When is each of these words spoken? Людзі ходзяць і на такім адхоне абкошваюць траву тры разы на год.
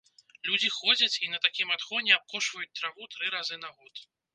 Людзі 0.47 0.69
ходзяць 0.77 1.19
і 1.25 1.29
на 1.35 1.41
такім 1.45 1.75
адхоне 1.77 2.11
абкошваюць 2.19 2.69
траву 2.83 3.13
тры 3.17 3.25
разы 3.41 3.65
на 3.67 3.77
год. 3.77 4.07